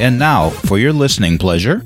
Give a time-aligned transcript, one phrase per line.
[0.00, 1.84] And now, for your listening pleasure.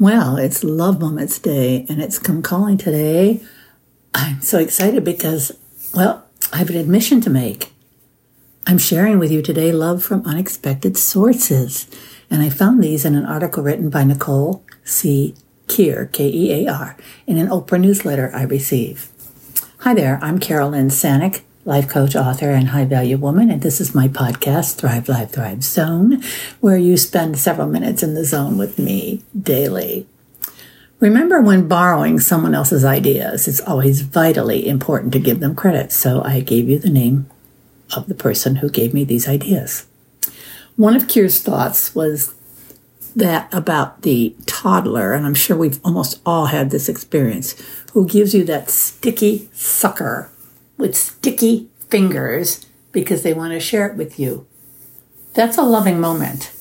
[0.00, 3.40] Well, it's Love Moments Day, and it's come calling today.
[4.12, 5.56] I'm so excited because,
[5.94, 7.72] well, I have an admission to make.
[8.66, 11.86] I'm sharing with you today love from unexpected sources.
[12.28, 15.36] And I found these in an article written by Nicole C.
[15.68, 16.96] Kear, K E A R,
[17.28, 19.08] in an Oprah newsletter I receive.
[19.78, 23.92] Hi there, I'm Carolyn Sanick, life coach, author, and high value woman, and this is
[23.92, 26.22] my podcast, Thrive Live Thrive Zone,
[26.60, 30.06] where you spend several minutes in the zone with me daily.
[31.00, 35.90] Remember when borrowing someone else's ideas, it's always vitally important to give them credit.
[35.90, 37.28] So I gave you the name
[37.96, 39.86] of the person who gave me these ideas.
[40.76, 42.32] One of Kear's thoughts was
[43.16, 47.60] that about the toddler, and I'm sure we've almost all had this experience,
[47.92, 50.30] who gives you that sticky sucker
[50.76, 54.46] with sticky fingers because they want to share it with you.
[55.34, 56.52] That's a loving moment.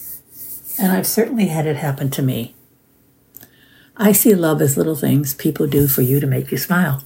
[0.78, 2.56] And I've certainly had it happen to me.
[3.98, 7.04] I see love as little things people do for you to make you smile.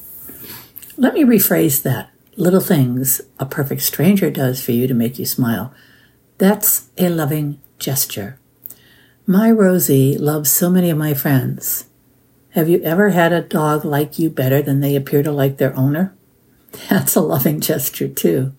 [0.98, 2.10] Let me rephrase that.
[2.36, 5.74] Little things a perfect stranger does for you to make you smile.
[6.40, 8.40] That's a loving gesture.
[9.28, 11.86] My Rosie loves so many of my friends.
[12.52, 15.76] Have you ever had a dog like you better than they appear to like their
[15.78, 16.16] owner?
[16.90, 18.54] That's a loving gesture, too.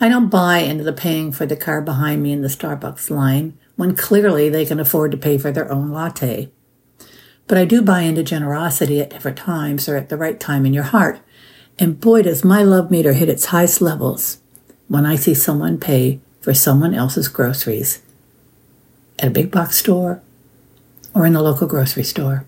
[0.00, 3.58] I don't buy into the paying for the car behind me in the Starbucks line
[3.76, 6.50] when clearly they can afford to pay for their own latte.
[7.46, 10.74] But I do buy into generosity at different times or at the right time in
[10.74, 11.20] your heart.
[11.78, 14.38] And boy, does my love meter hit its highest levels
[14.88, 18.02] when I see someone pay for someone else's groceries
[19.18, 20.22] at a big box store
[21.14, 22.44] or in the local grocery store.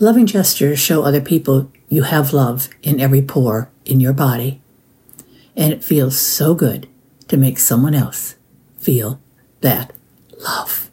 [0.00, 4.60] Loving gestures show other people you have love in every pore in your body.
[5.56, 6.88] And it feels so good
[7.28, 8.34] to make someone else
[8.76, 9.20] feel
[9.60, 9.92] that
[10.40, 10.90] love.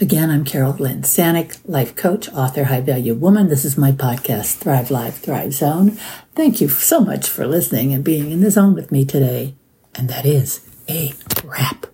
[0.00, 3.48] Again, I'm Carol Lynn Sanick, life coach, author, high value woman.
[3.48, 5.98] This is my podcast, Thrive Live, Thrive Zone.
[6.34, 9.54] Thank you so much for listening and being in the zone with me today.
[9.94, 11.12] And that is a
[11.44, 11.87] wrap.